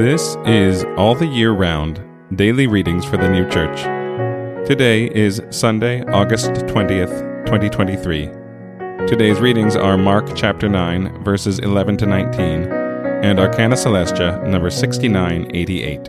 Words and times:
This 0.00 0.38
is 0.46 0.82
All 0.96 1.14
the 1.14 1.26
Year 1.26 1.52
Round 1.52 2.02
Daily 2.34 2.66
Readings 2.66 3.04
for 3.04 3.18
the 3.18 3.28
New 3.28 3.46
Church. 3.50 3.82
Today 4.66 5.04
is 5.14 5.42
Sunday, 5.50 6.02
August 6.04 6.52
20th, 6.52 7.44
2023. 7.44 8.30
Today's 9.06 9.40
readings 9.40 9.76
are 9.76 9.98
Mark 9.98 10.34
chapter 10.34 10.70
9, 10.70 11.22
verses 11.22 11.58
11 11.58 11.98
to 11.98 12.06
19, 12.06 12.72
and 13.22 13.38
Arcana 13.38 13.76
Coelestia, 13.76 14.42
number 14.48 14.70
6988. 14.70 16.08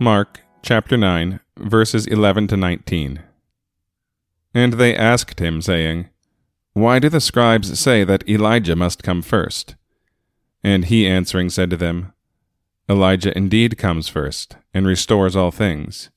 Mark 0.00 0.40
chapter 0.62 0.96
9, 0.96 1.40
verses 1.58 2.06
11 2.06 2.48
to 2.48 2.56
19. 2.56 3.20
And 4.54 4.74
they 4.74 4.96
asked 4.96 5.40
him, 5.40 5.60
saying, 5.60 6.08
Why 6.72 7.00
do 7.00 7.08
the 7.08 7.20
scribes 7.20 7.78
say 7.78 8.04
that 8.04 8.28
Elijah 8.28 8.76
must 8.76 9.02
come 9.02 9.20
first? 9.20 9.74
And 10.62 10.84
he 10.84 11.06
answering 11.06 11.50
said 11.50 11.70
to 11.70 11.76
them, 11.76 12.12
Elijah 12.88 13.36
indeed 13.36 13.78
comes 13.78 14.08
first, 14.08 14.56
and 14.72 14.86
restores 14.86 15.34
all 15.34 15.50
things. 15.50 16.10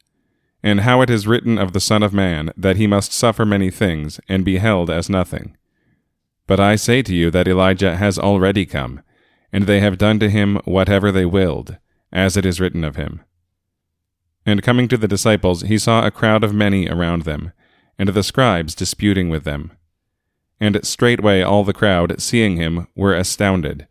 And 0.61 0.81
how 0.81 1.01
it 1.01 1.09
is 1.09 1.27
written 1.27 1.57
of 1.57 1.73
the 1.73 1.79
Son 1.79 2.03
of 2.03 2.13
Man 2.13 2.51
that 2.57 2.75
he 2.75 2.87
must 2.87 3.13
suffer 3.13 3.45
many 3.45 3.71
things, 3.71 4.19
and 4.27 4.45
be 4.45 4.57
held 4.57 4.89
as 4.89 5.09
nothing. 5.09 5.55
But 6.45 6.59
I 6.59 6.75
say 6.75 7.01
to 7.01 7.15
you 7.15 7.31
that 7.31 7.47
Elijah 7.47 7.95
has 7.95 8.19
already 8.19 8.65
come, 8.65 9.01
and 9.51 9.65
they 9.65 9.79
have 9.79 9.97
done 9.97 10.19
to 10.19 10.29
him 10.29 10.59
whatever 10.65 11.11
they 11.11 11.25
willed, 11.25 11.77
as 12.11 12.35
it 12.37 12.45
is 12.45 12.59
written 12.59 12.83
of 12.83 12.95
him. 12.95 13.21
And 14.45 14.63
coming 14.63 14.87
to 14.89 14.97
the 14.97 15.07
disciples, 15.07 15.63
he 15.63 15.77
saw 15.77 16.05
a 16.05 16.11
crowd 16.11 16.43
of 16.43 16.53
many 16.53 16.87
around 16.87 17.23
them, 17.23 17.51
and 17.97 18.09
the 18.09 18.23
scribes 18.23 18.75
disputing 18.75 19.29
with 19.29 19.43
them. 19.43 19.71
And 20.59 20.85
straightway 20.85 21.41
all 21.41 21.63
the 21.63 21.73
crowd, 21.73 22.19
seeing 22.21 22.57
him, 22.57 22.87
were 22.95 23.15
astounded, 23.15 23.87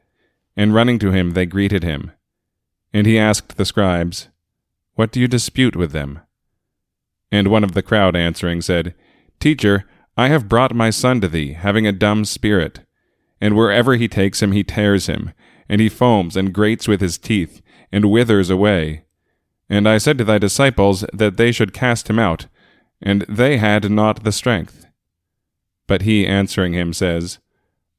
and 0.56 0.74
running 0.74 0.98
to 1.00 1.12
him 1.12 1.32
they 1.32 1.46
greeted 1.46 1.82
him. 1.82 2.12
And 2.92 3.06
he 3.06 3.18
asked 3.18 3.56
the 3.56 3.64
scribes, 3.64 4.28
What 4.94 5.12
do 5.12 5.20
you 5.20 5.28
dispute 5.28 5.76
with 5.76 5.92
them? 5.92 6.20
And 7.30 7.48
one 7.48 7.64
of 7.64 7.72
the 7.72 7.82
crowd 7.82 8.16
answering 8.16 8.62
said, 8.62 8.94
Teacher, 9.40 9.84
I 10.16 10.28
have 10.28 10.48
brought 10.48 10.74
my 10.74 10.90
son 10.90 11.20
to 11.20 11.28
thee, 11.28 11.52
having 11.52 11.86
a 11.86 11.92
dumb 11.92 12.24
spirit. 12.24 12.80
And 13.40 13.54
wherever 13.54 13.96
he 13.96 14.08
takes 14.08 14.42
him, 14.42 14.52
he 14.52 14.64
tears 14.64 15.06
him, 15.06 15.32
and 15.68 15.80
he 15.80 15.88
foams 15.88 16.36
and 16.36 16.54
grates 16.54 16.88
with 16.88 17.00
his 17.00 17.18
teeth, 17.18 17.60
and 17.92 18.10
withers 18.10 18.48
away. 18.48 19.04
And 19.68 19.88
I 19.88 19.98
said 19.98 20.16
to 20.18 20.24
thy 20.24 20.38
disciples 20.38 21.04
that 21.12 21.36
they 21.36 21.52
should 21.52 21.74
cast 21.74 22.08
him 22.08 22.18
out, 22.18 22.46
and 23.00 23.22
they 23.28 23.58
had 23.58 23.90
not 23.90 24.24
the 24.24 24.32
strength. 24.32 24.86
But 25.86 26.02
he 26.02 26.26
answering 26.26 26.72
him 26.72 26.92
says, 26.92 27.38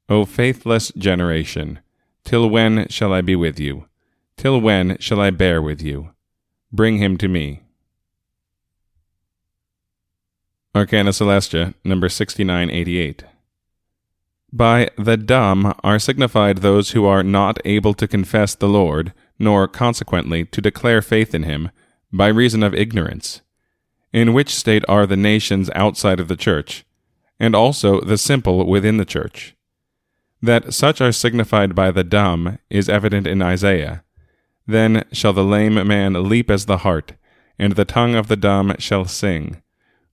O 0.08 0.24
faithless 0.24 0.92
generation, 0.96 1.80
till 2.24 2.48
when 2.48 2.88
shall 2.88 3.12
I 3.12 3.20
be 3.20 3.36
with 3.36 3.58
you? 3.60 3.86
Till 4.36 4.60
when 4.60 4.98
shall 4.98 5.20
I 5.20 5.30
bear 5.30 5.60
with 5.60 5.82
you? 5.82 6.10
Bring 6.72 6.98
him 6.98 7.16
to 7.18 7.28
me. 7.28 7.62
Arcana 10.74 11.10
Coelestia, 11.10 11.74
number 11.82 12.08
6988. 12.08 13.24
By 14.52 14.90
the 14.96 15.16
dumb 15.16 15.74
are 15.82 15.98
signified 15.98 16.58
those 16.58 16.92
who 16.92 17.04
are 17.04 17.22
not 17.22 17.58
able 17.64 17.94
to 17.94 18.08
confess 18.08 18.54
the 18.54 18.68
Lord, 18.68 19.12
nor 19.38 19.68
consequently 19.68 20.44
to 20.46 20.60
declare 20.60 21.02
faith 21.02 21.34
in 21.34 21.42
him, 21.42 21.70
by 22.12 22.28
reason 22.28 22.62
of 22.62 22.74
ignorance. 22.74 23.42
In 24.12 24.32
which 24.32 24.54
state 24.54 24.84
are 24.88 25.06
the 25.06 25.16
nations 25.16 25.70
outside 25.74 26.18
of 26.18 26.28
the 26.28 26.36
church, 26.36 26.84
and 27.38 27.54
also 27.54 28.00
the 28.00 28.18
simple 28.18 28.66
within 28.66 28.96
the 28.96 29.04
church. 29.04 29.54
That 30.40 30.72
such 30.72 31.00
are 31.00 31.12
signified 31.12 31.74
by 31.74 31.90
the 31.90 32.04
dumb 32.04 32.58
is 32.70 32.88
evident 32.88 33.26
in 33.26 33.42
Isaiah. 33.42 34.04
Then 34.66 35.04
shall 35.12 35.32
the 35.32 35.44
lame 35.44 35.74
man 35.86 36.28
leap 36.28 36.50
as 36.50 36.66
the 36.66 36.78
hart, 36.78 37.14
and 37.58 37.74
the 37.74 37.84
tongue 37.84 38.14
of 38.14 38.28
the 38.28 38.36
dumb 38.36 38.74
shall 38.78 39.04
sing. 39.04 39.62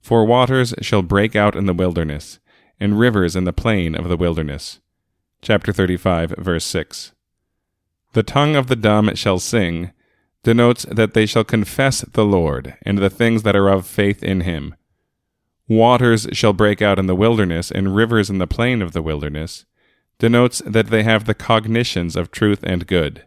For 0.00 0.24
waters 0.24 0.74
shall 0.80 1.02
break 1.02 1.36
out 1.36 1.56
in 1.56 1.66
the 1.66 1.74
wilderness, 1.74 2.38
and 2.80 2.98
rivers 2.98 3.36
in 3.36 3.44
the 3.44 3.52
plain 3.52 3.94
of 3.94 4.08
the 4.08 4.16
wilderness. 4.16 4.80
Chapter 5.42 5.72
35, 5.72 6.34
verse 6.38 6.64
6. 6.64 7.12
The 8.12 8.22
tongue 8.22 8.56
of 8.56 8.66
the 8.66 8.76
dumb 8.76 9.14
shall 9.14 9.38
sing, 9.38 9.92
denotes 10.46 10.84
that 10.84 11.12
they 11.12 11.26
shall 11.26 11.42
confess 11.42 12.02
the 12.02 12.24
Lord 12.24 12.76
and 12.82 12.98
the 12.98 13.10
things 13.10 13.42
that 13.42 13.56
are 13.56 13.68
of 13.68 13.84
faith 13.84 14.22
in 14.22 14.42
him. 14.42 14.76
Waters 15.66 16.28
shall 16.30 16.52
break 16.52 16.80
out 16.80 17.00
in 17.00 17.08
the 17.08 17.16
wilderness 17.16 17.72
and 17.72 17.96
rivers 17.96 18.30
in 18.30 18.38
the 18.38 18.46
plain 18.46 18.80
of 18.80 18.92
the 18.92 19.02
wilderness, 19.02 19.64
denotes 20.20 20.62
that 20.64 20.86
they 20.86 21.02
have 21.02 21.24
the 21.24 21.34
cognitions 21.34 22.14
of 22.14 22.30
truth 22.30 22.60
and 22.62 22.86
good. 22.86 23.26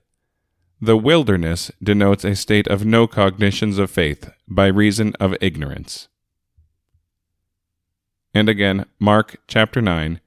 The 0.80 0.96
wilderness 0.96 1.74
denotes 1.84 2.24
a 2.24 2.38
state 2.38 2.70
of 2.70 2.86
no 2.86 3.06
cognitions 3.06 3.78
of 3.80 3.92
faith 3.92 4.32
by 4.48 4.68
reason 4.68 5.14
of 5.20 5.36
ignorance. 5.42 6.08
And 8.34 8.48
again, 8.48 8.86
Mark 8.98 9.42
chapter 9.46 9.82
9, 9.82 10.22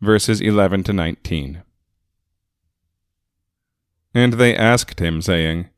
verses 0.00 0.40
11 0.40 0.84
to 0.84 0.92
19. 0.92 1.64
And 4.14 4.34
they 4.34 4.54
asked 4.54 5.00
him, 5.00 5.20
saying, 5.20 5.70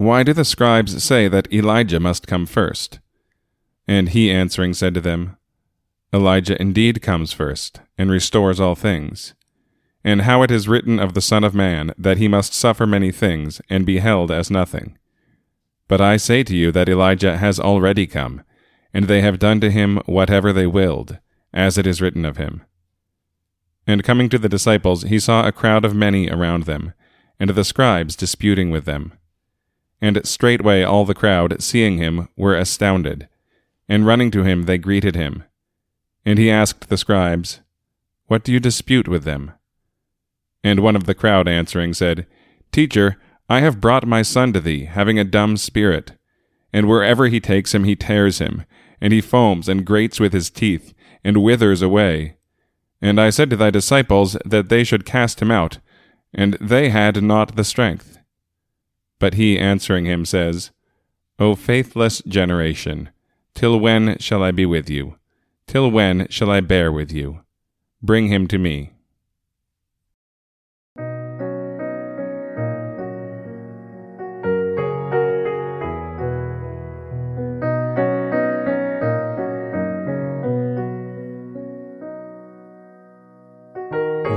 Why 0.00 0.22
do 0.22 0.32
the 0.32 0.46
scribes 0.46 1.04
say 1.04 1.28
that 1.28 1.52
Elijah 1.52 2.00
must 2.00 2.26
come 2.26 2.46
first? 2.46 3.00
And 3.86 4.08
he 4.08 4.30
answering 4.30 4.72
said 4.72 4.94
to 4.94 5.00
them, 5.02 5.36
Elijah 6.10 6.58
indeed 6.58 7.02
comes 7.02 7.34
first, 7.34 7.82
and 7.98 8.10
restores 8.10 8.58
all 8.58 8.74
things. 8.74 9.34
And 10.02 10.22
how 10.22 10.42
it 10.42 10.50
is 10.50 10.66
written 10.66 10.98
of 10.98 11.12
the 11.12 11.20
Son 11.20 11.44
of 11.44 11.54
Man 11.54 11.92
that 11.98 12.16
he 12.16 12.28
must 12.28 12.54
suffer 12.54 12.86
many 12.86 13.12
things, 13.12 13.60
and 13.68 13.84
be 13.84 13.98
held 13.98 14.30
as 14.30 14.50
nothing. 14.50 14.96
But 15.86 16.00
I 16.00 16.16
say 16.16 16.44
to 16.44 16.56
you 16.56 16.72
that 16.72 16.88
Elijah 16.88 17.36
has 17.36 17.60
already 17.60 18.06
come, 18.06 18.42
and 18.94 19.04
they 19.04 19.20
have 19.20 19.38
done 19.38 19.60
to 19.60 19.70
him 19.70 20.00
whatever 20.06 20.50
they 20.50 20.66
willed, 20.66 21.18
as 21.52 21.76
it 21.76 21.86
is 21.86 22.00
written 22.00 22.24
of 22.24 22.38
him. 22.38 22.62
And 23.86 24.02
coming 24.02 24.30
to 24.30 24.38
the 24.38 24.48
disciples, 24.48 25.02
he 25.02 25.18
saw 25.18 25.46
a 25.46 25.52
crowd 25.52 25.84
of 25.84 25.94
many 25.94 26.30
around 26.30 26.62
them 26.62 26.94
and 27.38 27.50
the 27.50 27.64
scribes 27.64 28.16
disputing 28.16 28.70
with 28.70 28.86
them. 28.86 29.12
And 30.00 30.26
straightway 30.26 30.82
all 30.82 31.04
the 31.04 31.14
crowd, 31.14 31.62
seeing 31.62 31.98
him, 31.98 32.28
were 32.36 32.56
astounded, 32.56 33.28
and 33.88 34.06
running 34.06 34.30
to 34.30 34.44
him 34.44 34.62
they 34.62 34.78
greeted 34.78 35.14
him. 35.14 35.44
And 36.24 36.38
he 36.38 36.50
asked 36.50 36.88
the 36.88 36.96
scribes, 36.96 37.60
What 38.26 38.44
do 38.44 38.52
you 38.52 38.60
dispute 38.60 39.08
with 39.08 39.24
them? 39.24 39.52
And 40.62 40.80
one 40.80 40.96
of 40.96 41.04
the 41.04 41.14
crowd 41.14 41.48
answering 41.48 41.94
said, 41.94 42.26
Teacher, 42.72 43.16
I 43.48 43.60
have 43.60 43.80
brought 43.80 44.06
my 44.06 44.22
son 44.22 44.52
to 44.52 44.60
thee, 44.60 44.84
having 44.84 45.18
a 45.18 45.24
dumb 45.24 45.56
spirit. 45.56 46.12
And 46.72 46.88
wherever 46.88 47.26
he 47.26 47.40
takes 47.40 47.74
him, 47.74 47.84
he 47.84 47.96
tears 47.96 48.38
him, 48.38 48.64
and 49.00 49.12
he 49.12 49.20
foams 49.20 49.68
and 49.68 49.84
grates 49.84 50.20
with 50.20 50.32
his 50.32 50.50
teeth, 50.50 50.94
and 51.24 51.42
withers 51.42 51.82
away. 51.82 52.36
And 53.02 53.20
I 53.20 53.30
said 53.30 53.50
to 53.50 53.56
thy 53.56 53.70
disciples 53.70 54.36
that 54.44 54.68
they 54.68 54.84
should 54.84 55.04
cast 55.04 55.40
him 55.40 55.50
out, 55.50 55.78
and 56.32 56.56
they 56.60 56.90
had 56.90 57.22
not 57.22 57.56
the 57.56 57.64
strength. 57.64 58.19
But 59.20 59.34
he 59.34 59.58
answering 59.58 60.06
him 60.06 60.24
says, 60.24 60.72
O 61.38 61.54
faithless 61.54 62.22
generation, 62.26 63.10
till 63.54 63.78
when 63.78 64.18
shall 64.18 64.42
I 64.42 64.50
be 64.50 64.66
with 64.66 64.90
you? 64.90 65.16
Till 65.68 65.90
when 65.90 66.26
shall 66.30 66.50
I 66.50 66.60
bear 66.60 66.90
with 66.90 67.12
you? 67.12 67.42
Bring 68.02 68.26
him 68.26 68.48
to 68.48 68.58
me. 68.58 68.94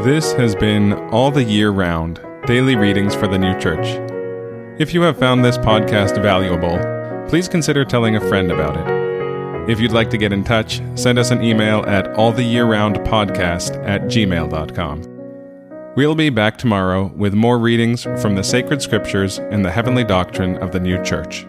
This 0.04 0.34
has 0.34 0.54
been 0.54 0.92
All 1.12 1.32
the 1.32 1.46
Year 1.46 1.72
Round 1.72 2.20
Daily 2.46 2.76
Readings 2.76 3.16
for 3.16 3.28
the 3.28 3.40
New 3.40 3.58
Church. 3.58 4.13
If 4.80 4.92
you 4.92 5.04
have 5.04 5.20
found 5.20 5.46
this 5.46 5.56
podcast 5.60 6.20
valuable, 6.20 6.80
please 7.30 7.48
consider 7.48 7.86
telling 7.86 8.16
a 8.16 8.28
friend 8.28 8.52
about 8.52 8.76
it. 8.76 9.70
If 9.70 9.80
you'd 9.80 9.92
like 9.92 10.10
to 10.10 10.18
get 10.18 10.34
in 10.34 10.44
touch, 10.44 10.82
send 10.96 11.20
us 11.20 11.30
an 11.30 11.44
email 11.44 11.84
at 11.86 12.06
alltheyearroundpodcast 12.16 13.88
at 13.88 14.02
gmail.com. 14.06 15.94
We'll 15.96 16.16
be 16.16 16.32
back 16.32 16.58
tomorrow 16.58 17.12
with 17.16 17.36
more 17.36 17.60
readings 17.60 18.02
from 18.02 18.34
the 18.34 18.44
sacred 18.44 18.82
scriptures 18.82 19.38
and 19.38 19.64
the 19.64 19.70
heavenly 19.70 20.04
doctrine 20.04 20.58
of 20.58 20.72
the 20.72 20.80
new 20.80 21.04
church. 21.04 21.46